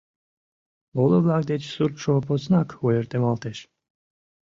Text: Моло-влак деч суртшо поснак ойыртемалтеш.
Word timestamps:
Моло-влак 0.95 1.43
деч 1.51 1.63
суртшо 1.73 2.11
поснак 2.27 2.69
ойыртемалтеш. 2.85 3.57